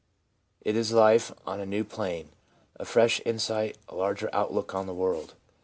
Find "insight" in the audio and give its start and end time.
3.23-3.77